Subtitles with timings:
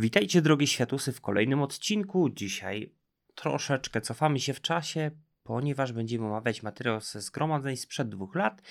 [0.00, 2.30] Witajcie drogie światusy w kolejnym odcinku.
[2.30, 2.92] Dzisiaj
[3.34, 5.10] troszeczkę cofamy się w czasie,
[5.42, 8.62] ponieważ będziemy omawiać materiał ze zgromadzeń sprzed dwóch lat.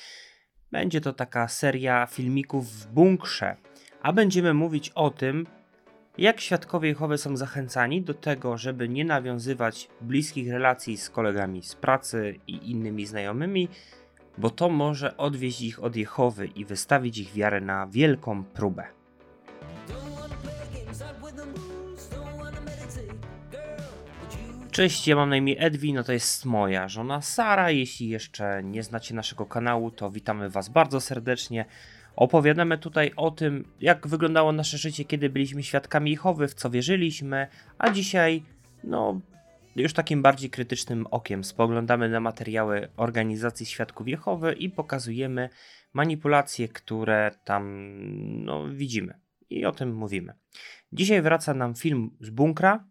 [0.72, 3.56] Będzie to taka seria filmików w bunkrze,
[4.02, 5.48] a będziemy mówić o tym,
[6.18, 11.76] jak świadkowie Jehowy są zachęcani do tego, żeby nie nawiązywać bliskich relacji z kolegami z
[11.76, 13.68] pracy i innymi znajomymi,
[14.38, 18.97] bo to może odwieźć ich od Jehowy i wystawić ich wiarę na wielką próbę.
[24.78, 27.72] Cześć, ja mam na imię Edwin, no to jest moja żona Sara.
[27.72, 31.66] Jeśli jeszcze nie znacie naszego kanału, to witamy Was bardzo serdecznie.
[32.16, 37.48] Opowiadamy tutaj o tym, jak wyglądało nasze życie, kiedy byliśmy świadkami Jehowy, w co wierzyliśmy,
[37.78, 38.44] a dzisiaj,
[38.84, 39.22] no,
[39.76, 45.50] już takim bardziej krytycznym okiem spoglądamy na materiały organizacji Świadków Jehowy i pokazujemy
[45.94, 47.94] manipulacje, które tam,
[48.46, 49.20] no, widzimy.
[49.50, 50.34] I o tym mówimy.
[50.92, 52.84] Dzisiaj wraca nam film z bunkra,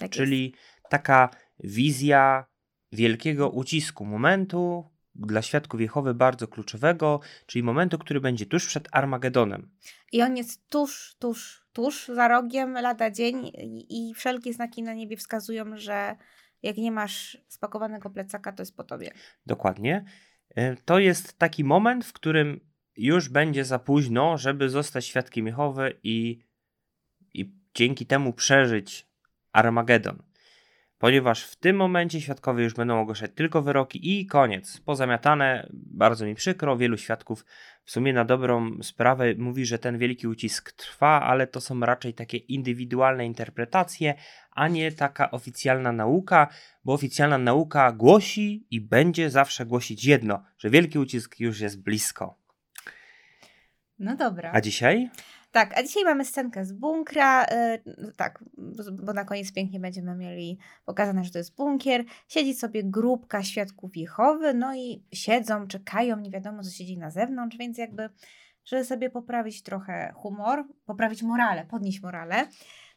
[0.00, 0.88] Tak czyli jest.
[0.90, 1.30] taka
[1.64, 2.46] wizja
[2.92, 9.70] wielkiego ucisku, momentu dla świadków Jehowy bardzo kluczowego, czyli momentu, który będzie tuż przed Armagedonem.
[10.12, 14.94] I on jest tuż, tuż, tuż za rogiem, lada dzień i, i wszelkie znaki na
[14.94, 16.16] niebie wskazują, że
[16.62, 19.10] jak nie masz spakowanego plecaka, to jest po tobie.
[19.46, 20.04] Dokładnie.
[20.56, 22.60] E, To jest taki moment, w którym
[22.96, 26.44] już będzie za późno, żeby zostać świadkiem Jehowy i,
[27.34, 29.09] i dzięki temu przeżyć
[29.52, 30.22] Armagedon.
[31.00, 34.80] Ponieważ w tym momencie świadkowie już będą ogłaszać tylko wyroki i koniec.
[34.80, 37.44] Pozamiatane, bardzo mi przykro, wielu świadków
[37.84, 42.14] w sumie na dobrą sprawę mówi, że ten wielki ucisk trwa, ale to są raczej
[42.14, 44.14] takie indywidualne interpretacje,
[44.50, 46.48] a nie taka oficjalna nauka,
[46.84, 52.38] bo oficjalna nauka głosi i będzie zawsze głosić jedno, że wielki ucisk już jest blisko.
[53.98, 54.50] No dobra.
[54.54, 55.10] A dzisiaj?
[55.52, 57.44] Tak, a dzisiaj mamy scenkę z bunkra.
[57.44, 57.78] e,
[58.16, 58.44] tak,
[58.92, 62.04] bo na koniec pięknie będziemy mieli pokazane, że to jest bunkier.
[62.28, 67.56] Siedzi sobie grupka świadków Jehowy, no i siedzą, czekają, nie wiadomo co siedzi na zewnątrz,
[67.56, 68.08] więc jakby,
[68.64, 72.46] żeby sobie poprawić trochę humor, poprawić morale, podnieść morale,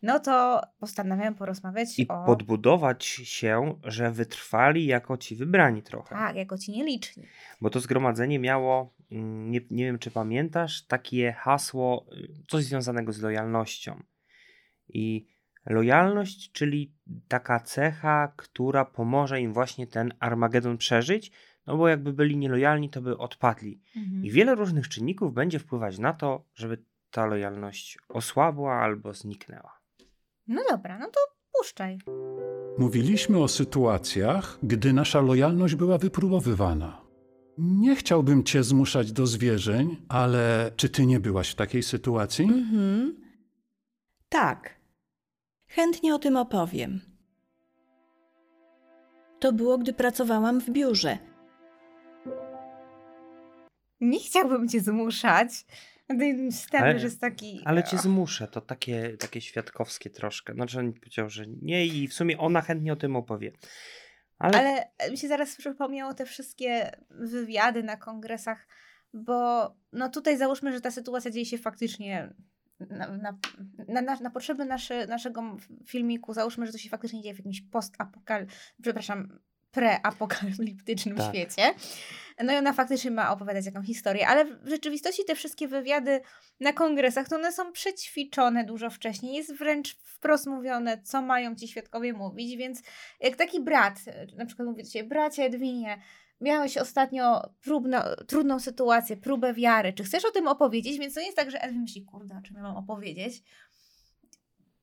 [0.01, 2.23] no to postanawiam porozmawiać I o...
[2.25, 6.15] podbudować się, że wytrwali jako ci wybrani trochę.
[6.15, 7.23] Tak, jako ci nieliczni.
[7.61, 13.21] Bo to zgromadzenie miało, nie, nie wiem czy pamiętasz, takie hasło, y, coś związanego z
[13.21, 14.03] lojalnością.
[14.87, 15.27] I
[15.65, 16.93] lojalność, czyli
[17.27, 21.31] taka cecha, która pomoże im właśnie ten Armagedon przeżyć,
[21.67, 23.81] no bo jakby byli nielojalni, to by odpadli.
[23.95, 24.25] Mhm.
[24.25, 29.79] I wiele różnych czynników będzie wpływać na to, żeby ta lojalność osłabła albo zniknęła.
[30.47, 31.19] No dobra, no to
[31.57, 31.99] puszczaj.
[32.77, 37.02] Mówiliśmy o sytuacjach, gdy nasza lojalność była wypróbowywana.
[37.57, 42.45] Nie chciałbym cię zmuszać do zwierzeń, ale czy ty nie byłaś w takiej sytuacji?
[42.45, 43.15] Mhm.
[44.29, 44.75] Tak.
[45.67, 47.01] Chętnie o tym opowiem.
[49.39, 51.17] To było, gdy pracowałam w biurze.
[54.01, 55.65] Nie chciałbym cię zmuszać.
[56.51, 57.61] Wstęp Ale- już jest taki...
[57.65, 60.53] Ale cię zmuszę, to takie, takie świadkowskie troszkę.
[60.53, 63.51] Znaczy on powiedział, że nie i w sumie ona chętnie o tym opowie.
[64.39, 68.67] Ale, Ale mi się zaraz przypomniało te wszystkie wywiady na kongresach,
[69.13, 72.33] bo no tutaj załóżmy, że ta sytuacja dzieje się faktycznie
[72.79, 73.37] na, na,
[74.01, 75.57] na, na, potrzeby nasze, naszego
[75.87, 78.47] filmiku, załóżmy, że to się faktycznie dzieje w jakimś post-apokal...
[78.81, 79.39] przepraszam,
[79.73, 81.29] preapokaliptycznym Tak.
[81.29, 81.73] świecie.
[82.43, 86.21] No i ona faktycznie ma opowiadać jakąś historię, ale w rzeczywistości te wszystkie wywiady
[86.59, 89.33] na kongresach, to one są przećwiczone dużo wcześniej.
[89.35, 92.81] Jest wręcz wprost mówione, co mają ci świadkowie mówić, więc
[93.19, 93.95] jak taki brat,
[94.37, 96.01] na przykład mówi do ciebie, bracie Edwinie,
[96.41, 100.99] miałeś ostatnio próbno, trudną sytuację, próbę wiary, czy chcesz o tym opowiedzieć?
[100.99, 103.43] Więc to nie jest tak, że Edwin myśli, kurde, o czym ja mam opowiedzieć?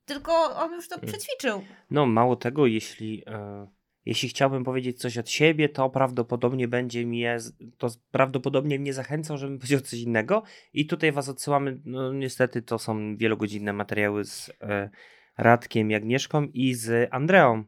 [0.04, 1.08] Tylko on już to Mm.
[1.08, 1.62] przećwiczył.
[1.90, 3.66] no mało tego, jeśli, e,
[4.06, 7.38] jeśli chciałbym powiedzieć coś od siebie, to prawdopodobnie będzie mnie,
[7.78, 10.42] to prawdopodobnie mnie zachęcał, żebym powiedział coś innego.
[10.72, 14.90] I tutaj was odsyłamy, no niestety to są wielogodzinne materiały z e,
[15.38, 17.64] Radkiem i Agnieszką i z Andreą,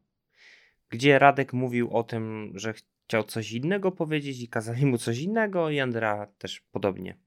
[0.89, 2.75] gdzie Radek mówił o tym, że
[3.06, 7.19] chciał coś innego powiedzieć i kazali mu coś innego i Andrea też podobnie.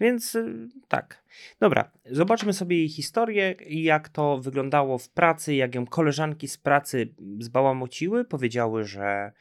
[0.00, 1.24] Więc y, tak.
[1.60, 6.58] Dobra, zobaczmy sobie jej historię i jak to wyglądało w pracy, jak ją koleżanki z
[6.58, 9.32] pracy zbałamociły, powiedziały, że,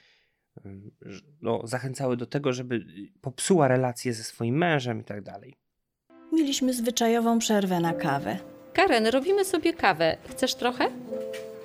[0.66, 0.70] y,
[1.02, 2.86] że no, zachęcały do tego, żeby
[3.22, 5.56] popsuła relacje ze swoim mężem i tak dalej.
[6.34, 8.38] Mieliśmy zwyczajową przerwę na kawę.
[8.74, 10.18] Karen, robimy sobie kawę.
[10.30, 10.88] Chcesz trochę?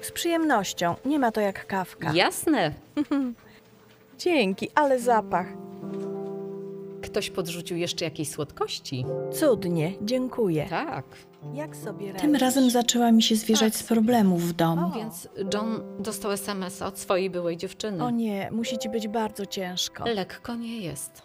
[0.00, 0.94] Z przyjemnością.
[1.04, 2.12] Nie ma to jak kawka.
[2.14, 2.74] Jasne.
[4.18, 5.46] Dzięki, ale zapach.
[7.10, 9.04] Ktoś podrzucił jeszcze jakieś słodkości?
[9.32, 10.66] Cudnie, dziękuję.
[10.70, 11.04] Tak.
[11.54, 12.22] Jak sobie radzisz?
[12.22, 14.86] Tym razem zaczęła mi się zwierzać Tak z problemów w domu.
[14.86, 14.90] O.
[14.90, 18.04] Więc John dostał SMS od swojej byłej dziewczyny.
[18.04, 20.04] O nie, musi ci być bardzo ciężko.
[20.04, 21.22] Lekko nie jest.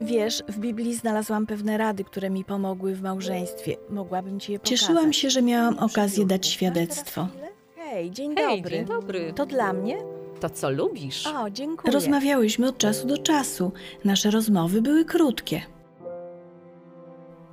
[0.00, 3.76] Wiesz, w Biblii znalazłam pewne rady, które mi pomogły w małżeństwie.
[3.90, 4.80] Mogłabym ci je pokazać.
[4.80, 7.28] Cieszyłam się, że miałam okazję dać Masz świadectwo.
[7.76, 8.76] Hej, dzień Hej, dobry.
[8.76, 9.32] dzień dobry.
[9.36, 10.17] To dla mnie?
[10.40, 11.26] To co lubisz?
[11.26, 11.92] O, dziękuję.
[11.92, 13.72] Rozmawiałyśmy od czasu do czasu.
[14.04, 15.62] Nasze rozmowy były krótkie.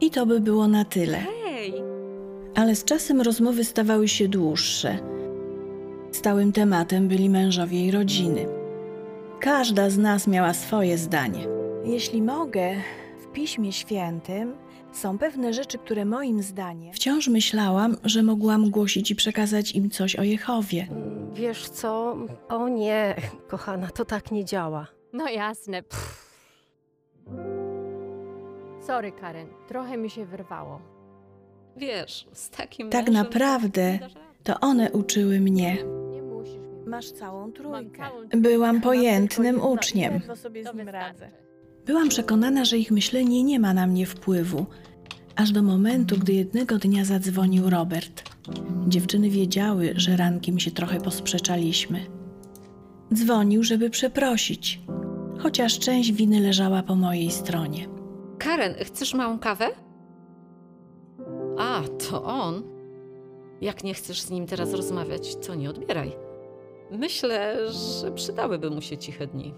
[0.01, 1.17] I to by było na tyle.
[1.17, 1.73] Hej!
[2.55, 4.97] Ale z czasem rozmowy stawały się dłuższe.
[6.11, 8.45] Stałym tematem byli mężowie i rodziny.
[9.39, 11.47] Każda z nas miała swoje zdanie.
[11.85, 12.75] Jeśli mogę,
[13.23, 14.53] w Piśmie Świętym
[14.97, 16.93] są pewne rzeczy, które moim zdaniem...
[16.93, 20.87] Wciąż myślałam, że mogłam głosić i przekazać im coś o Jehowie.
[21.33, 22.17] Wiesz co?
[22.49, 23.15] O nie,
[23.47, 24.87] kochana, to tak nie działa.
[25.13, 25.83] No jasne.
[25.83, 26.25] Pff.
[28.87, 30.81] Sorry, Karen, trochę mi się wyrwało.
[31.77, 33.99] Wiesz, z takim Tak mężem naprawdę.
[34.43, 35.77] To one uczyły mnie.
[36.11, 38.03] Nie musisz mi Masz całą trójkę.
[38.37, 40.13] Byłam pojętnym uczniem.
[40.13, 40.91] ledwo sobie z nim wystarczy.
[41.23, 41.44] radzę.
[41.85, 44.65] Byłam przekonana, że ich myślenie nie ma na mnie wpływu,
[45.35, 48.23] aż do momentu, gdy jednego dnia zadzwonił Robert.
[48.87, 52.05] Dziewczyny wiedziały, że rankiem się trochę posprzeczaliśmy.
[53.13, 54.81] Dzwonił, żeby przeprosić,
[55.37, 57.87] chociaż część winy leżała po mojej stronie.
[58.37, 59.67] Karen, chcesz małą kawę?
[61.57, 62.63] A, to on.
[63.61, 66.11] Jak nie chcesz z nim teraz rozmawiać, to nie odbieraj.
[66.91, 69.53] Myślę, że przydałyby mu się ciche dni.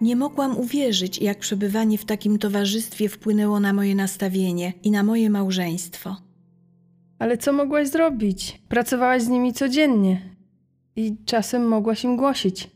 [0.00, 5.30] Nie mogłam uwierzyć, jak przebywanie w takim towarzystwie wpłynęło na moje nastawienie i na moje
[5.30, 6.16] małżeństwo.
[7.18, 8.62] Ale co mogłaś zrobić?
[8.68, 10.36] Pracowałaś z nimi codziennie
[10.96, 12.70] i czasem mogłaś im głosić.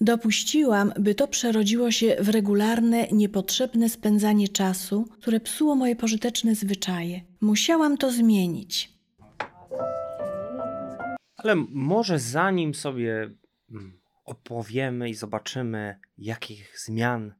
[0.00, 7.20] Dopuściłam, by to przerodziło się w regularne, niepotrzebne spędzanie czasu, które psuło moje pożyteczne zwyczaje.
[7.40, 8.92] Musiałam to zmienić.
[11.36, 13.30] Ale może zanim sobie
[13.70, 14.01] mm,
[14.32, 17.34] opowiemy i zobaczymy, jakich zmian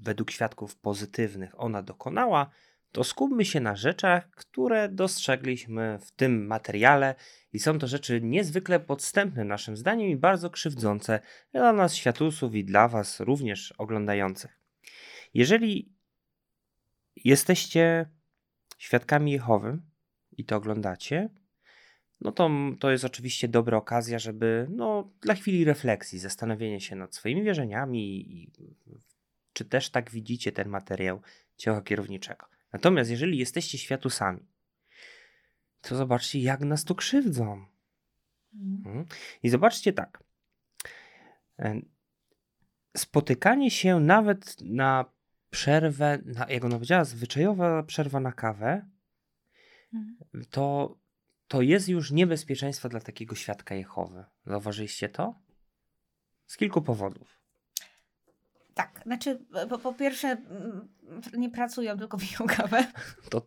[0.00, 2.50] według świadków pozytywnych ona dokonała,
[2.92, 7.14] to skupmy się na rzeczach, które dostrzegliśmy w tym materiale
[7.52, 11.20] i są to rzeczy niezwykle podstępne naszym zdaniem i bardzo krzywdzące
[11.52, 14.60] dla nas światusów i dla was również oglądających.
[15.34, 15.92] Jeżeli
[17.16, 18.10] jesteście
[18.78, 19.78] świadkami Jehowy
[20.32, 21.28] i to oglądacie,
[22.24, 27.14] no to, to jest oczywiście dobra okazja, żeby no, dla chwili refleksji, zastanowienia się nad
[27.14, 28.50] swoimi wierzeniami i
[29.52, 31.20] czy też tak widzicie ten materiał
[31.56, 32.46] ciała kierowniczego.
[32.72, 34.46] Natomiast jeżeli jesteście światusami,
[35.80, 37.66] to zobaczcie, jak nas tu krzywdzą.
[38.54, 39.04] Mhm.
[39.42, 40.24] I zobaczcie tak.
[41.58, 41.80] E,
[42.96, 45.04] Spotykanie się nawet na
[45.50, 48.88] przerwę, na, jak ona powiedziała, zwyczajowa przerwa na kawę,
[50.50, 50.96] to,
[51.52, 54.24] to jest już niebezpieczeństwo dla takiego świadka Jehowy.
[54.46, 55.34] Zauważyliście to?
[56.46, 57.40] Z kilku powodów.
[58.74, 60.88] Tak, znaczy po, po pierwsze mm,
[61.32, 62.86] nie pracują, tylko piją kawę
[63.30, 63.42] To,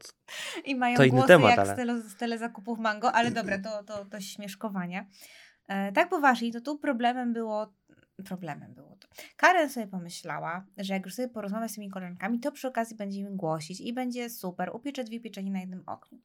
[0.66, 3.60] i mają To inny głosy temat, jak ale- z, tele, z telezakupów Mango, ale dobra,
[3.60, 5.08] to, to, to śmieszkowanie.
[5.68, 7.74] E, tak poważnie, to tu problemem było,
[8.26, 9.08] problemem było to.
[9.38, 13.20] Karen sobie pomyślała, że jak już sobie porozmawia z tymi koleżankami, to przy okazji będzie
[13.20, 16.20] im głosić i będzie super, upiecze dwie pieczenie na jednym ogniu.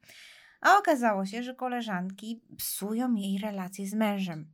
[0.61, 4.47] A okazało się, że koleżanki psują jej relacje z mężem.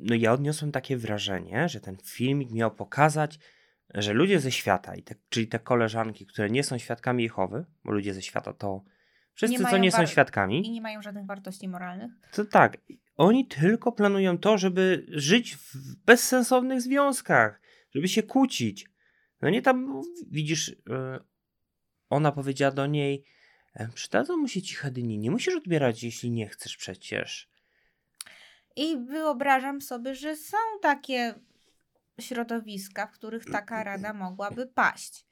[0.00, 3.38] no ja odniosłem takie wrażenie, że ten filmik miał pokazać,
[3.94, 7.92] że ludzie ze świata, i te, czyli te koleżanki, które nie są świadkami Jehowy, bo
[7.92, 8.84] ludzie ze świata to
[9.34, 12.12] wszyscy, co mają nie są świadkami, I nie mają żadnych wartości moralnych.
[12.32, 12.76] to tak,
[13.16, 17.60] oni tylko planują to, żeby żyć w bezsensownych związkach,
[17.94, 18.88] żeby się kłócić.
[19.42, 21.18] No nie tam, widzisz, e,
[22.10, 23.24] ona powiedziała do niej,
[23.94, 27.48] przydadzą mu się ciche dni, nie musisz odbierać, jeśli nie chcesz przecież.
[28.76, 31.34] I wyobrażam sobie, że są takie
[32.20, 35.26] środowiska, w których taka rada mogłaby paść.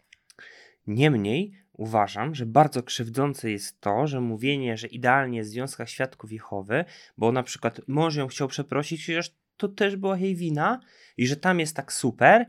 [0.87, 6.33] Niemniej uważam, że bardzo krzywdzące jest to, że mówienie, że idealnie jest w związkach świadków
[6.33, 6.85] Jehowy,
[7.19, 10.81] bo na przykład mąż ją chciał przeprosić, chociaż to też była jej wina
[11.17, 12.47] i że tam jest tak super,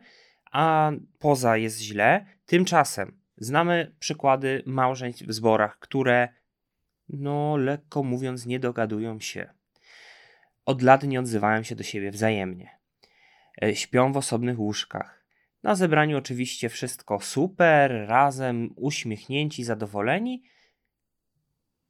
[0.51, 2.25] a poza jest źle.
[2.45, 6.29] Tymczasem znamy przykłady małżeństw w zborach, które
[7.09, 9.49] no lekko mówiąc nie dogadują się.
[10.65, 12.69] Od lat nie odzywają się do siebie wzajemnie.
[13.63, 15.25] E, Śpią w osobnych łóżkach.
[15.63, 20.43] Na zebraniu oczywiście wszystko super, razem, uśmiechnięci, zadowoleni,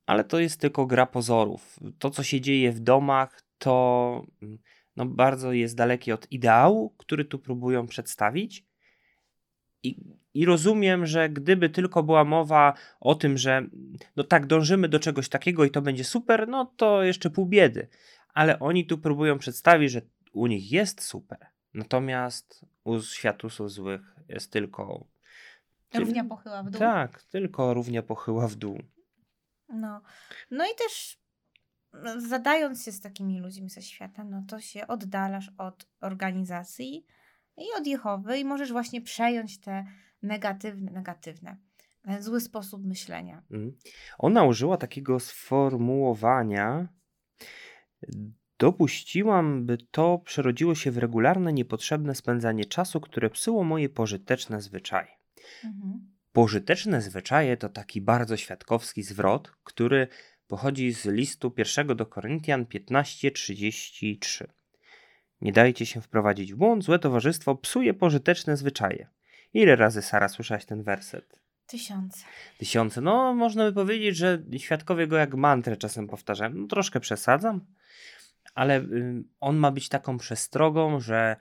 [0.06, 1.80] ale to jest tylko gra pozorów.
[2.00, 4.60] To, co się dzieje w domach, to mm,
[4.96, 8.66] no, bardzo jest dalekie od ideału, który tu próbują przedstawić.
[9.84, 9.96] I,
[10.34, 13.66] I rozumiem, że gdyby tylko była mowa o tym, że
[14.16, 17.88] no tak, dążymy do czegoś takiego i to będzie super, no to jeszcze pół biedy.
[18.34, 20.02] Ale oni tu próbują przedstawić, że
[20.34, 21.38] u nich jest super.
[21.74, 25.06] Natomiast u światusów złych jest tylko.
[25.94, 26.80] Równia pochyła w dół.
[26.80, 28.80] Tak, tylko równia pochyła w dół.
[29.70, 30.02] No.
[30.52, 31.22] no i też
[32.18, 37.06] zadając się z takimi ludźmi ze świata, no to się oddalasz od organizacji
[37.58, 39.86] i od Jehowy i możesz właśnie przejąć te
[40.24, 41.58] negatywne, negatywne,
[42.02, 43.44] ten zły sposób myślenia.
[43.52, 43.78] Mhm.
[44.18, 46.88] Ona użyła takiego sformułowania.
[48.60, 55.12] Dopuściłam, by to przerodziło się w regularne, niepotrzebne spędzanie czasu, które psuło moje pożyteczne zwyczaje.
[55.64, 56.12] Mhm.
[56.32, 60.08] Pożyteczne zwyczaje to taki bardzo świadkowski zwrot, który
[60.48, 64.48] pochodzi z listu pierwszego do Koryntian 15:33.
[65.42, 69.08] Nie dajcie się wprowadzić w błąd, złe towarzystwo psuje pożyteczne zwyczaje.
[69.54, 71.42] Ile razy Sara słyszałaś ten werset?
[71.68, 72.26] Tysiące.
[72.58, 73.02] Tysiące.
[73.02, 76.52] No, można by powiedzieć, że świadkowie go jak mantrę czasem powtarzają.
[76.54, 77.66] No, troszkę przesadzam,
[78.56, 81.36] ale y, on ma być taką przestrogą, że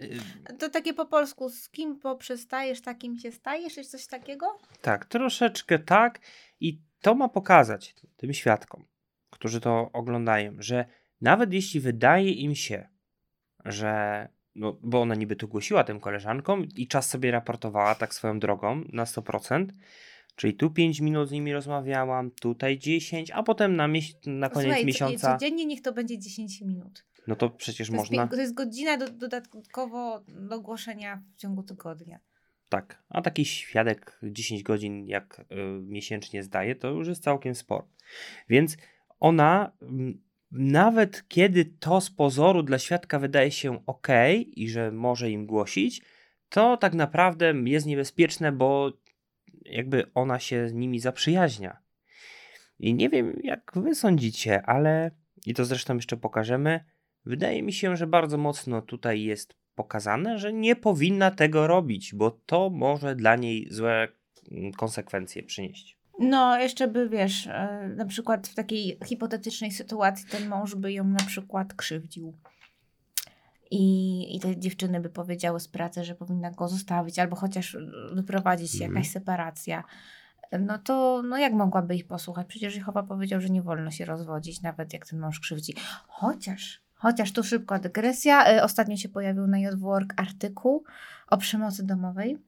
[0.00, 0.18] y,
[0.58, 4.46] To takie po polsku, z kim poprzestajesz, takim się stajesz, czy coś takiego?
[4.80, 6.20] Tak, troszeczkę tak.
[6.60, 8.84] I to ma pokazać tym świadkom,
[9.30, 10.84] którzy to oglądają, że
[11.20, 12.88] nawet jeśli wydaje im się,
[13.64, 14.28] że.
[14.54, 18.84] No, bo ona niby tu głosiła tym koleżankom i czas sobie raportowała tak swoją drogą
[18.92, 19.66] na 100%.
[20.36, 24.66] Czyli tu 5 minut z nimi rozmawiałam, tutaj 10, a potem na, mieś- na koniec
[24.68, 25.32] Słuchaj, miesiąca.
[25.32, 27.04] codziennie niech to będzie 10 minut.
[27.26, 28.26] No to przecież To jest, można.
[28.26, 32.18] pię- to jest godzina do, dodatkowo do głoszenia w ciągu tygodnia.
[32.68, 35.44] Tak, a taki świadek 10 godzin jak y,
[35.82, 37.88] miesięcznie zdaje, to już jest całkiem sporo.
[38.48, 38.76] Więc
[39.20, 44.08] ona, mm, nawet kiedy to z pozoru dla świadka wydaje się ok
[44.56, 46.02] i że może im głosić,
[46.48, 48.92] to tak naprawdę jest niebezpieczne, bo
[49.64, 51.76] jakby ona się z nimi zaprzyjaźnia.
[52.78, 55.10] I nie wiem, jak wy sądzicie, ale
[55.46, 56.84] i to zresztą jeszcze pokażemy.
[57.24, 62.30] Wydaje mi się, że bardzo mocno tutaj jest pokazane, że nie powinna tego robić, bo
[62.30, 64.08] to może dla niej złe
[64.50, 66.01] mm, konsekwencje przynieść.
[66.22, 71.04] No, jeszcze by, wiesz, e, na przykład w takiej hipotetycznej sytuacji ten mąż by ją
[71.04, 72.34] na przykład krzywdził.
[73.70, 77.76] I, I te dziewczyny by powiedziały z pracy, że powinna go zostawić, albo chociaż
[78.12, 78.94] wyprowadzić się Mhm.
[78.94, 79.84] jakaś separacja.
[80.60, 82.46] No to no jak mogłaby ich posłuchać?
[82.46, 85.74] Przecież Jehowa powiedział, że nie wolno się rozwodzić, nawet jak ten mąż krzywdzi.
[86.08, 88.46] Chociaż, chociaż tu szybka dygresja.
[88.46, 90.84] E, Ostatnio się pojawił na Jodwork artykuł
[91.28, 92.38] o przemocy domowej.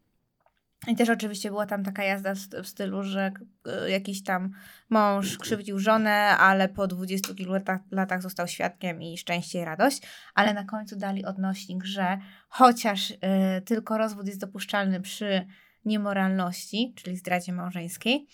[0.88, 3.32] I też oczywiście była tam taka jazda w st- w stylu, że
[3.66, 4.50] e, jakiś tam
[4.90, 10.02] mąż krzywdził żonę, ale po 20 kilku latach, latach został świadkiem i szczęście i radość.
[10.34, 15.46] Ale na końcu dali odnośnik, że chociaż e, tylko rozwód jest dopuszczalny przy
[15.84, 18.26] niemoralności, czyli zdradzie małżeńskiej,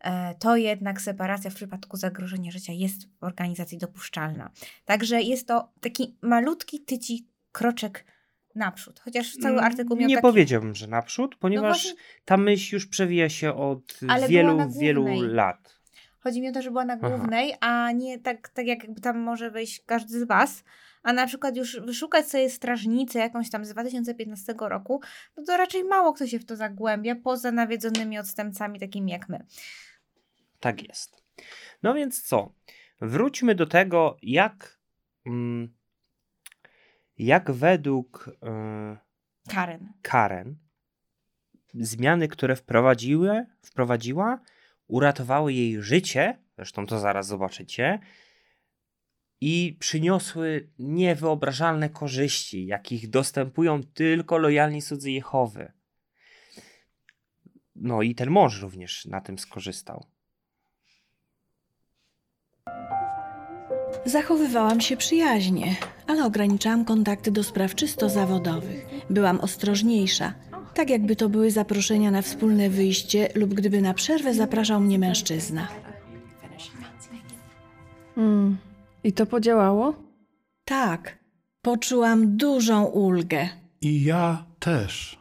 [0.00, 4.50] e, to jednak separacja w przypadku zagrożenia życia jest w organizacji dopuszczalna.
[4.84, 8.04] Także jest to taki malutki tyci kroczek
[8.58, 9.00] naprzód.
[9.00, 10.22] Chociaż cały artykuł miał Mm, Nie taki...
[10.22, 13.98] powiedziałbym, że naprzód, ponieważ właśnie- ta myśl już przewija się od
[14.28, 15.78] wielu, wielu lat.
[16.20, 17.08] Chodzi mi o to, że była na Aha.
[17.08, 20.64] głównej, a nie tak, tak jakby tam może wejść każdy z Was,
[21.02, 25.00] a na przykład już wyszukać sobie strażnicę jakąś tam z 2015 roku,
[25.36, 29.46] no to raczej mało kto się w to zagłębia, poza nawiedzonymi odstępcami takimi jak my.
[30.60, 31.22] Tak jest.
[31.82, 32.52] No więc co?
[33.00, 34.78] Wróćmy do tego, jak,
[35.26, 35.74] mm,
[37.18, 39.92] jak według y, Karen.
[40.02, 40.56] Karen
[41.74, 44.40] zmiany, które wprowadziły, wprowadziła,
[44.86, 47.98] uratowały jej życie, zresztą to zaraz zobaczycie,
[49.40, 55.72] i przyniosły niewyobrażalne korzyści, jakich dostępują tylko lojalni cudzy Jehowy.
[57.76, 60.06] No i ten mąż również na tym skorzystał.
[64.08, 68.86] Zachowywałam się przyjaźnie, ale ograniczałam kontakty do spraw czysto zawodowych.
[69.10, 70.34] Byłam ostrożniejsza,
[70.74, 75.68] tak jakby to były zaproszenia na wspólne wyjście lub gdyby na przerwę zapraszał mnie mężczyzna.
[78.16, 78.56] Mm.
[79.04, 79.94] I to podziałało?
[80.64, 81.18] Tak,
[81.62, 83.48] poczułam dużą ulgę.
[83.80, 85.18] I ja też.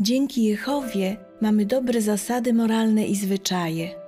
[0.00, 4.05] Dzięki Jehowie mamy dobre zasady moralne i zwyczaje.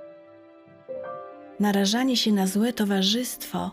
[1.59, 3.71] Narażanie się na złe towarzystwo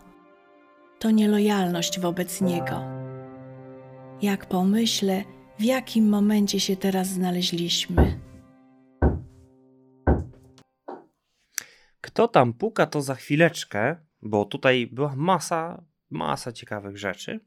[0.99, 2.81] to nielojalność wobec Niego.
[4.23, 5.25] Jak pomyślę,
[5.59, 8.21] w jakim momencie się teraz znaleźliśmy.
[12.01, 17.41] Kto tam puka, to za chwileczkę, bo tutaj była masa, masa ciekawych rzeczy.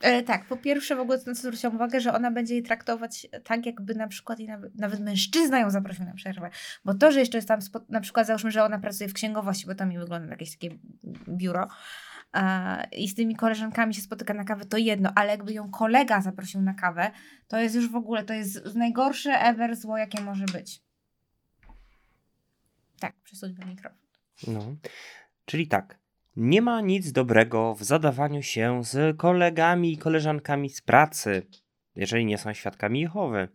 [0.00, 3.94] E, tak, po pierwsze w ogóle zwróciłam uwagę, że ona będzie jej traktować tak, jakby
[3.94, 6.50] na przykład i nawet, nawet mężczyzna ją zaprosił na przerwę.
[6.84, 9.66] Bo to, że jeszcze jest tam, spo- na przykład załóżmy, że ona pracuje w księgowości,
[9.66, 10.78] bo to mi wygląda jakieś takie
[11.28, 11.68] biuro
[12.34, 16.20] e, i z tymi koleżankami się spotyka na kawę, to jedno, ale jakby ją kolega
[16.20, 17.10] zaprosił na kawę,
[17.48, 20.82] to jest już w ogóle, to jest najgorsze ever zło, jakie może być.
[23.00, 23.98] Tak, przesuńmy mikrofon.
[24.46, 24.76] No.
[25.44, 25.98] Czyli tak,
[26.36, 31.46] nie ma nic dobrego w zadawaniu się z kolegami i koleżankami z pracy,
[31.96, 33.48] jeżeli nie są świadkami Jehowy.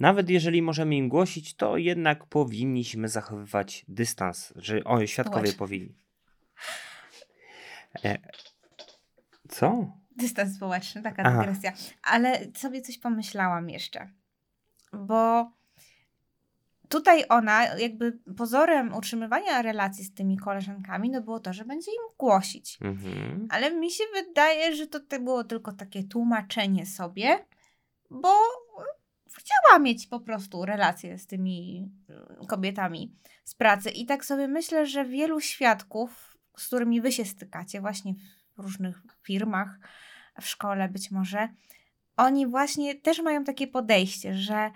[0.00, 5.58] Nawet jeżeli możemy im głosić, to jednak powinniśmy zachowywać dystans, że o, świadkowie Właśnie.
[5.58, 5.94] powinni.
[8.04, 8.18] E,
[9.48, 9.92] co?
[10.16, 11.72] Dystans społeczny, taka dygresja.
[12.02, 14.08] Ale sobie coś pomyślałam jeszcze.
[14.92, 15.50] Bo
[16.90, 22.16] tutaj ona, jakby pozorem utrzymywania relacji z tymi koleżankami, no było to, że będzie im
[22.18, 22.78] głosić.
[22.80, 23.48] Mhm.
[23.50, 27.44] Ale mi się wydaje, że to było tylko takie tłumaczenie sobie,
[28.10, 28.34] bo
[29.36, 31.88] chciała mieć po prostu relacje z tymi
[32.42, 33.90] y, kobietami z pracy.
[33.90, 38.14] I tak sobie myślę, że wielu świadków, z którymi wy się stykacie właśnie
[38.56, 39.78] w różnych firmach,
[40.40, 41.48] w szkole być może,
[42.16, 44.70] oni właśnie też mają takie podejście, że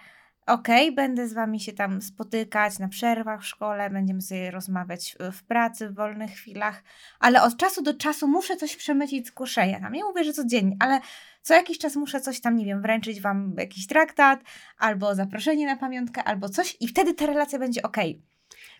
[0.46, 5.42] okej, będę z wami się tam spotykać na przerwach w szkole, będziemy sobie rozmawiać w-
[5.44, 6.82] pracy, w wolnych chwilach,
[7.20, 9.80] ale od czasu do czasu muszę coś przemycić z głoszenia.
[9.80, 11.00] Tam nie mówię, że codziennie, ale
[11.42, 14.40] co jakiś czas muszę coś tam, nie wiem, wręczyć wam jakiś traktat,
[14.78, 18.22] albo zaproszenie na pamiątkę, albo coś i wtedy ta relacja będzie okej.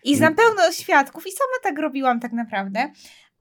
[0.03, 0.35] I znam Mm.
[0.35, 2.91] pełno świadków i sama tak robiłam tak naprawdę,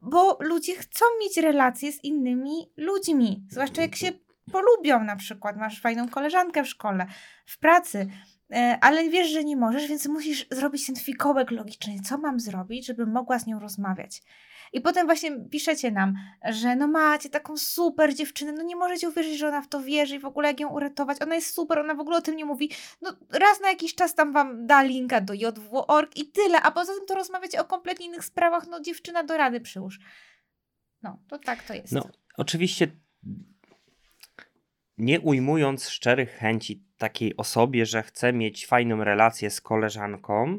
[0.01, 4.13] bo ludzie chcą mieć relacje z innymi ludźmi, zwłaszcza jak się
[4.53, 7.07] polubią na przykład, masz fajną koleżankę w szkole,
[7.47, 8.07] w pracy,
[8.53, 12.01] e, ale wiesz, że nie możesz, więc musisz zrobić ten fikołek logiczny.
[12.05, 14.23] Co mam zrobić, żebym mogła z nią rozmawiać?
[14.75, 16.15] I potem właśnie piszecie nam,
[16.49, 20.17] że no macie taką super dziewczynę, no nie możecie uwierzyć, że ona w to wierzy
[20.17, 21.23] i w ogóle jak ją uratować.
[21.23, 22.71] Ona jest super, ona w ogóle o tym nie mówi.
[23.03, 26.93] No raz na jakiś czas tam wam da linka do jw.org i tyle, a poza
[26.95, 29.99] tym to rozmawiacie o kompletnie innych sprawach, no dziewczyna do rady przyłóż.
[31.03, 31.93] No, to tak to jest.
[31.93, 32.89] No, oczywiście
[34.99, 40.59] nie ujmując szczerych chęci takiej osobie, że chce mieć fajną relację z koleżanką,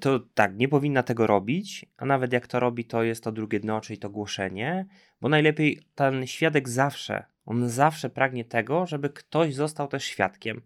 [0.00, 3.60] to tak, nie powinna tego robić, a nawet jak to robi, to jest to drugie
[3.60, 4.86] dno, czyli to głoszenie,
[5.20, 10.62] bo najlepiej ten świadek zawsze, on zawsze pragnie tego, żeby ktoś został też świadkiem.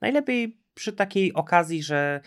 [0.00, 2.20] Najlepiej przy takiej okazji, że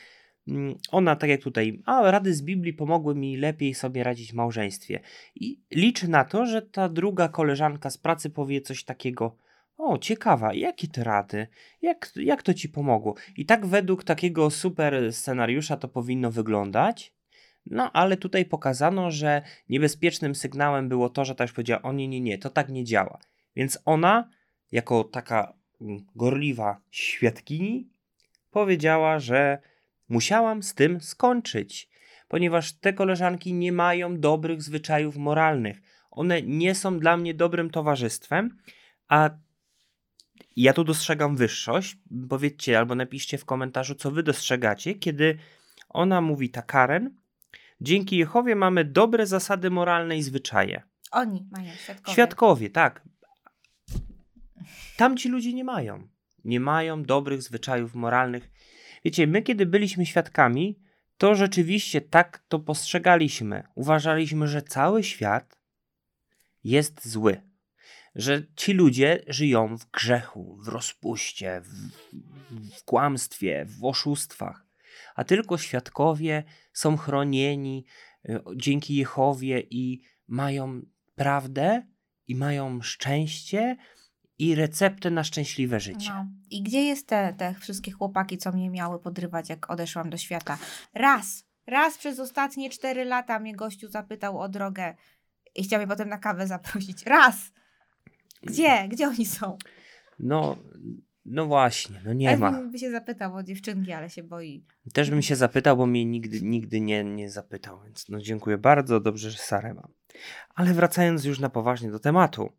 [0.48, 4.36] mm, ona, tak jak tutaj, a rady z Biblii pomogły mi lepiej sobie radzić w
[4.36, 5.00] małżeństwie.
[5.36, 9.38] I liczy na to, że ta druga koleżanka z pracy powie coś takiego,
[9.78, 11.48] o, ciekawa, jakie te rady?
[11.82, 13.16] Jak, jak to ci pomogło?
[13.38, 17.14] I tak według takiego super scenariusza to powinno wyglądać.
[17.66, 22.08] No, ale tutaj pokazano, że niebezpiecznym sygnałem było to, że ta już powiedziała, o nie,
[22.08, 23.20] nie, nie, to tak nie działa.
[23.56, 24.30] Więc ona,
[24.72, 27.90] jako taka mm, gorliwa świadkini,
[28.52, 29.62] powiedziała, że
[30.10, 31.90] musiałam z tym skończyć,
[32.28, 35.82] ponieważ te koleżanki nie mają dobrych zwyczajów moralnych.
[36.12, 38.58] One nie są dla mnie dobrym towarzystwem,
[39.08, 39.30] a
[40.56, 41.98] ja tu dostrzegam wyższość.
[42.30, 45.38] Powiedzcie albo napiszcie w komentarzu, co wy dostrzegacie, kiedy
[45.90, 47.16] ona mówi ta Karen.
[47.82, 50.82] Dzięki Jehowie mamy dobre zasady moralne i zwyczaje.
[51.12, 52.14] Oni mają świadkowie.
[52.14, 53.04] Świadkowie, tak.
[54.98, 56.08] Tamci ludzie nie mają.
[56.44, 58.50] Nie mają dobrych zwyczajów moralnych.
[59.06, 60.80] Wiecie, my kiedy byliśmy świadkami,
[61.18, 63.64] to rzeczywiście tak to postrzegaliśmy.
[63.76, 65.58] Uważaliśmy, że cały świat
[66.64, 67.42] jest zły.
[68.18, 71.70] Że ci ludzie żyją w grzechu, w rozpuście, w,
[72.80, 74.66] w kłamstwie, w oszustwach.
[75.16, 77.86] A tylko świadkowie są chronieni
[78.30, 80.82] y, dzięki Jehowie i mają
[81.16, 81.88] prawdę
[82.28, 83.78] i mają szczęście
[84.40, 86.10] i receptę na szczęśliwe życie.
[86.10, 86.28] No.
[86.50, 90.58] I gdzie jest te, te wszystkie chłopaki, co mnie miały podrywać, jak odeszłam do świata?
[90.94, 94.96] Raz, raz przez ostatnie cztery lata mnie gościu zapytał o drogę
[95.56, 97.04] i chciał mnie potem na kawę zaprosić.
[97.06, 97.57] Raz!
[98.48, 98.88] Gdzie?
[98.88, 99.58] Gdzie oni są?
[100.20, 100.58] No,
[101.26, 102.64] no właśnie, no nie Ewin ma.
[102.64, 104.66] by się zapytał o dziewczynki, ale się boi.
[104.94, 109.00] Też bym się zapytał, bo mnie nigdy, nigdy nie, nie zapytał, więc no dziękuję bardzo,
[109.00, 109.92] dobrze, że Sarę mam.
[110.56, 112.52] Ale wracając już na poważnie do tematu.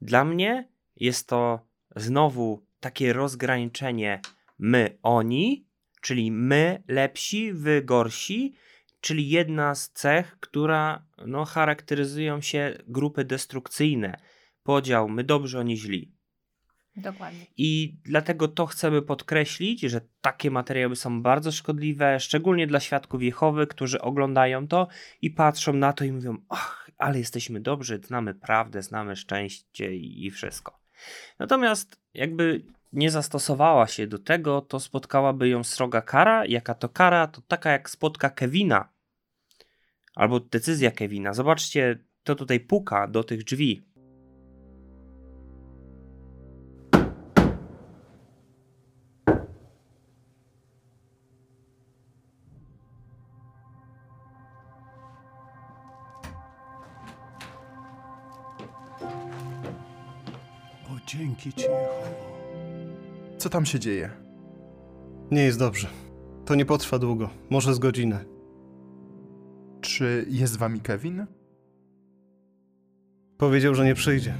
[0.00, 4.20] Dla mnie jest to znowu takie rozgraniczenie
[4.58, 5.66] my, oni,
[6.00, 8.54] czyli my lepsi, wy gorsi,
[9.00, 14.20] czyli jedna z cech, która no, charakteryzują się grupy destrukcyjne.
[14.62, 16.12] Podział my dobrzy, oni źli.
[16.96, 17.46] Dokładnie.
[17.56, 23.66] I dlatego to chcemy podkreślić, że takie materiały są bardzo szkodliwe, szczególnie dla świadków Jehowy,
[23.66, 24.88] którzy oglądają to
[25.22, 30.30] i patrzą na to i mówią: Ach, ale jesteśmy dobrzy, znamy prawdę, znamy szczęście i
[30.30, 30.80] wszystko.
[31.38, 36.46] Natomiast jakby nie zastosowała się do tego, to spotkałaby ją sroga kara.
[36.46, 37.26] Jaka to kara?
[37.26, 38.88] To taka jak spotka Kevina.
[40.14, 41.34] Albo decyzja Kevina.
[41.34, 43.89] Zobaczcie, to tutaj puka do tych drzwi.
[63.50, 64.10] Co tam się dzieje?
[65.30, 65.88] Nie jest dobrze.
[66.44, 68.24] To nie potrwa długo, może z godzinę.
[69.80, 71.26] Czy jest z wami Kevin?
[73.38, 74.34] Powiedział, że nie przyjdzie.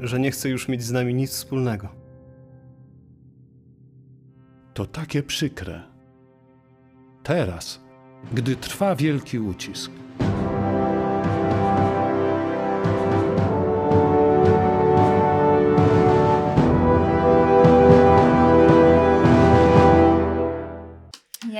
[0.00, 1.88] Że nie chce już mieć z nami nic wspólnego.
[4.74, 5.82] To takie przykre.
[7.22, 7.80] Teraz,
[8.34, 9.90] gdy trwa wielki ucisk.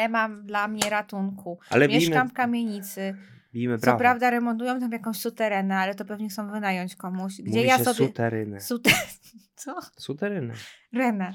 [0.02, 1.58] Nie mam dla mnie ratunku.
[1.70, 3.16] Ale Mieszkam bijmy- w kamienicy.
[3.52, 7.34] Bijmy Co prawda remontują tam jakąś suterenę, ale to pewnie chcą wynająć komuś.
[7.34, 8.06] Gdzie Mówi ja się sobie...
[8.06, 8.60] suterynę.
[8.60, 8.90] Sute...
[9.62, 9.76] Co?
[9.98, 10.54] Suterynę.
[10.92, 11.32] Renę.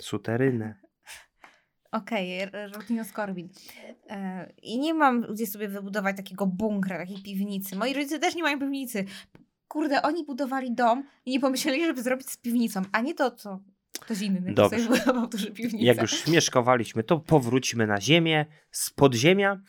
[0.00, 0.74] Suterynę.
[1.92, 3.48] Okej, okay, Rutino Skorbin.
[4.10, 7.76] E, I nie mam gdzie sobie wybudować takiego bunkra, takiej piwnicy.
[7.76, 9.04] Moi rodzice też nie mają piwnicy.
[9.68, 13.60] Kurde, oni budowali dom i nie pomyśleli, żeby zrobić z piwnicą, a nie to, co
[14.00, 14.88] ktoś inny Dobrze.
[15.72, 19.60] Jak już śmieszkowaliśmy, to powróćmy na ziemię z podziemia.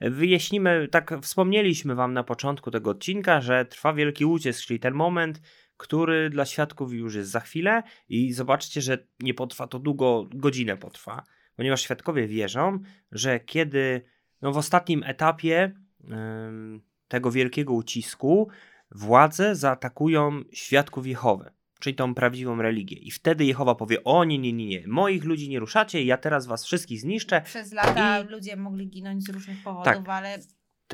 [0.00, 5.40] Wyjaśnimy, tak wspomnieliśmy wam na początku tego odcinka, że trwa wielki ucisk, czyli ten moment,
[5.76, 10.76] który dla świadków już jest za chwilę i zobaczcie, że nie potrwa to długo, godzinę
[10.76, 11.24] potrwa,
[11.56, 12.78] ponieważ świadkowie wierzą,
[13.12, 14.02] że kiedy
[14.42, 15.72] no w ostatnim etapie
[16.10, 18.48] ym, tego wielkiego ucisku
[18.90, 22.96] władze zaatakują świadków Jehowy, czyli tą prawdziwą religię.
[22.96, 26.46] I wtedy Jehowa powie: O nie, nie, nie, nie, moich ludzi nie ruszacie, ja teraz
[26.46, 27.40] was wszystkich zniszczę.
[27.44, 30.08] Przez lata I- ludzie mogli ginąć z różnych powodów, Tak.
[30.08, 30.38] ale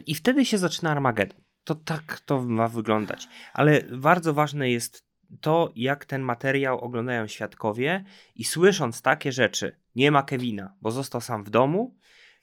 [0.07, 1.40] I wtedy się zaczyna Armagedon.
[1.64, 3.29] To tak to ma wyglądać.
[3.53, 5.07] Ale bardzo ważne jest
[5.40, 11.20] to, jak ten materiał oglądają świadkowie i słysząc takie rzeczy, nie ma Kevina, bo został
[11.20, 11.96] sam w domu,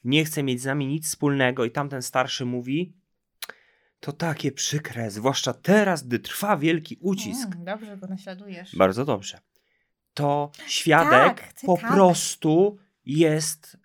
[0.04, 2.94] nie chce mieć z nami nic wspólnego i tamten starszy mówi,
[4.04, 7.52] to takie przykre, zwłaszcza teraz, gdy trwa wielki ucisk.
[7.52, 8.76] Mm, dobrze go naśladujesz.
[8.76, 9.40] Bardzo dobrze.
[10.14, 11.12] To świadek
[11.42, 11.94] Tak, po cytaty.
[11.94, 13.78] prostu jest,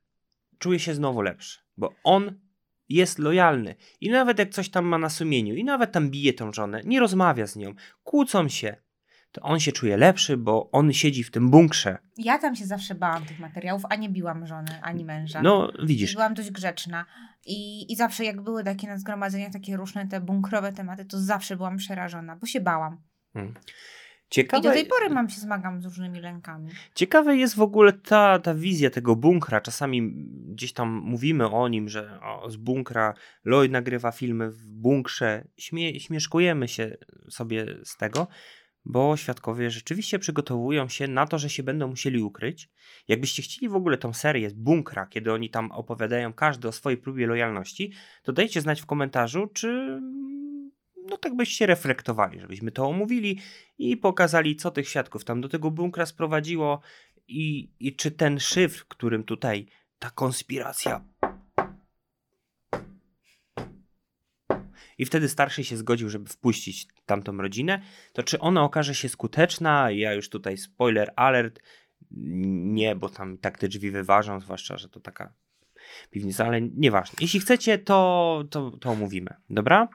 [0.58, 2.40] czuje się znowu lepszy, bo on
[2.88, 6.52] jest lojalny i nawet jak coś tam ma na sumieniu i nawet tam bije tą
[6.52, 8.76] żonę, nie rozmawia z nią, kłócą się,
[9.32, 11.98] to on się czuje lepszy, bo on siedzi w tym bunkrze.
[12.16, 15.42] Ja tam się zawsze bałam tych materiałów, a nie biłam żony ani męża.
[15.42, 17.06] No, widzisz, Byłam dość grzeczna.
[17.46, 21.56] I, I zawsze jak były takie na zgromadzeniach, takie różne te bunkrowe tematy, to zawsze
[21.56, 23.00] byłam przerażona, bo się bałam.
[23.34, 23.54] Mm.
[24.28, 26.70] I ciekawe, do tej pory mam się zmagam z różnymi lękami.
[26.94, 29.60] Ciekawe jest w ogóle ta, ta wizja tego bunkra.
[29.60, 30.12] Czasami
[30.48, 33.14] gdzieś tam mówimy o nim, że o, z bunkra
[33.44, 35.44] Lloyd nagrywa filmy w bunkrze.
[35.56, 36.96] Śmie, śmieszkujemy się
[37.30, 38.26] sobie z tego,
[38.84, 42.70] bo świadkowie rzeczywiście przygotowują się na to, że się będą musieli ukryć.
[43.08, 47.26] Jakbyście chcieli w ogóle tą serię bunkra, kiedy oni tam opowiadają każdy o swojej próbie
[47.26, 50.00] lojalności, to dajcie znać w komentarzu, czy
[51.10, 53.40] no tak byście reflektowali, żebyśmy to omówili
[53.78, 56.80] i pokazali, co tych świadków tam do tego bunkra sprowadziło
[57.28, 59.66] i, i czy ten szyfr, którym tutaj
[59.98, 61.04] ta konspiracja.
[64.98, 67.80] I wtedy starszy się zgodził, żeby wpuścić tamtą rodzinę,
[68.12, 69.90] to czy ona okaże się skuteczna?
[69.90, 71.60] Ja już tutaj spoiler alert.
[72.10, 75.32] Nie, bo tam tak te drzwi wyważą, zwłaszcza, że to taka
[76.10, 77.16] piwnica, ale nieważne.
[77.20, 79.88] Jeśli chcecie, to, to, to omówimy, dobra?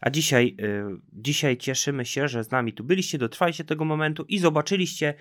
[0.00, 4.24] A dzisiaj, y, dzisiaj cieszymy się, że z nami tu byliście, dotrwaliście do tego momentu
[4.28, 5.14] i zobaczyliście,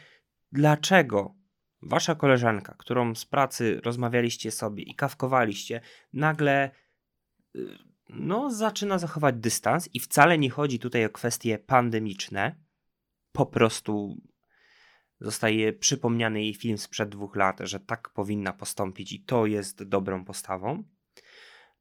[0.52, 1.36] dlaczego
[1.82, 5.82] wasza koleżanka, którą z pracy rozmawialiście sobie i kawkowaliście,
[6.14, 6.72] nagle
[7.56, 12.56] y, no, zaczyna zachować dystans i wcale nie chodzi tutaj o kwestie pandemiczne.
[13.32, 14.18] Po prostu
[15.20, 20.26] zostaje przypomniany jej film sprzed dwóch lat, że tak powinna postąpić i to jest dobrą
[20.26, 20.84] postawą.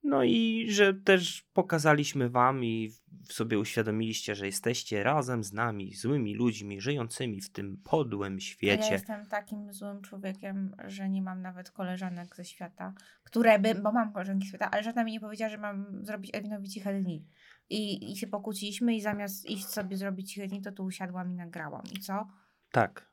[0.04, 2.92] No i że też pokazaliśmy wam i
[3.24, 8.40] sobie uświadomiliście, że jesteście razem z nami, złymi ludźmi, żyjącymi w tym podłym A Ja
[8.40, 8.92] świecie.
[8.92, 14.12] jestem takim złym człowiekiem, że nie mam nawet koleżanek ze świata, które by, bo mam
[14.12, 17.24] koleżanki ze świata, ale żadna mi nie powiedziała, że mam zrobić Edwinowi ciche dni.
[17.70, 21.34] I, I się pokłóciliśmy i zamiast iść sobie zrobić ciche dni, to tu usiadłam i
[21.34, 21.82] nagrałam.
[21.96, 22.28] I co?
[22.72, 23.12] Tak,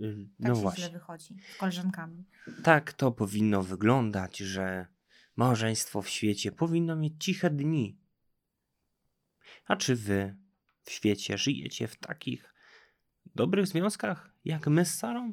[0.00, 0.84] Y, Tak No się właśnie.
[0.84, 2.24] źle wychodzi z koleżankami.
[2.62, 4.86] Tak to powinno wyglądać, że
[5.36, 7.98] małżeństwo w świecie powinno mieć ciche dni.
[9.66, 10.36] A czy wy
[10.82, 12.54] w świecie żyjecie w takich
[13.34, 15.32] dobrych związkach jak my z Sarą?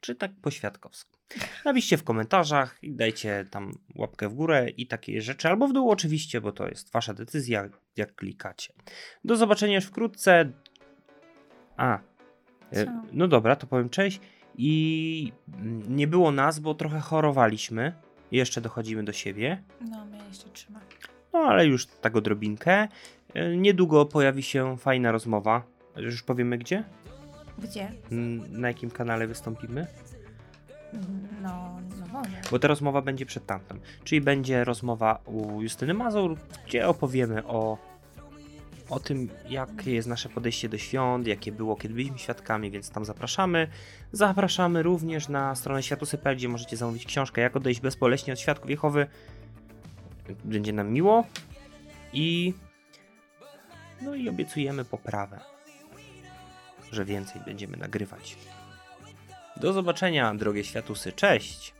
[0.00, 1.18] Czy tak poświadkowsko?
[1.64, 5.90] Napiszcie w komentarzach i dajcie tam łapkę w górę i takie rzeczy, albo w dół
[5.90, 8.72] oczywiście, bo to jest wasza decyzja, jak klikacie.
[9.24, 10.52] Do zobaczenia już wkrótce.
[11.76, 11.98] A,
[12.70, 12.90] e, Co?
[13.12, 14.20] no dobra, to powiem cześć.
[14.54, 17.92] I mm, nie było nas, bo trochę chorowaliśmy.
[18.32, 19.62] Jeszcze dochodzimy do siebie.
[19.90, 20.80] No, mnie jeszcze trzyma.
[21.32, 22.88] No ale już tak odrobinkę.
[23.34, 25.62] E, Niedługo pojawi się fajna rozmowa.
[25.96, 26.84] Już powiemy gdzie?
[27.58, 27.92] Gdzie?
[28.50, 29.86] Na jakim kanale wystąpimy?
[31.42, 32.30] No, no może.
[32.50, 33.80] Bo ta rozmowa będzie przed tamtym.
[34.04, 37.78] Czyli będzie rozmowa u Justyny Mazur, gdzie opowiemy o,
[38.90, 43.04] o tym, jakie jest nasze podejście do świąt, jakie było, kiedy byliśmy świadkami, więc tam
[43.04, 43.68] zapraszamy.
[44.12, 49.06] Zapraszamy również na stronę światłosy.pl, gdzie możecie zamówić książkę Jak odejść bezboleśnie od świadków Jehowy.
[50.44, 51.24] Będzie nam miło.
[52.12, 52.54] I
[54.02, 55.40] no i obiecujemy poprawę,
[56.92, 58.36] że więcej będziemy nagrywać.
[59.56, 61.12] Do zobaczenia, drogie światusy.
[61.12, 61.79] Cześć!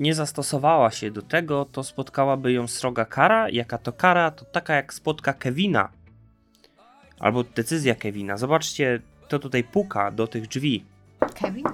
[0.00, 3.48] Nie zastosowała się do tego, to spotkałaby ją sroga kara.
[3.48, 4.30] Jaka to kara?
[4.30, 5.88] To taka jak spotka Kevina.
[7.18, 8.36] Albo decyzja Kevina.
[8.36, 10.84] Zobaczcie, to tutaj puka do tych drzwi.
[11.34, 11.64] Kevin?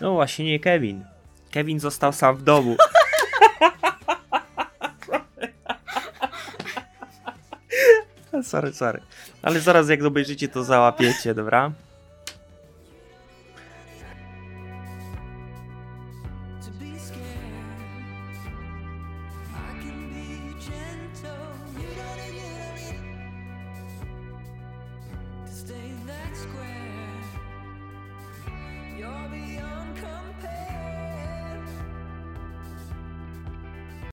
[0.00, 1.04] No właśnie nie Kevin.
[1.50, 2.76] Kevin został sam w domu.
[8.42, 9.00] sorry, sorry.
[9.42, 11.72] Ale zaraz jak obejrzycie to załapiecie, dobra?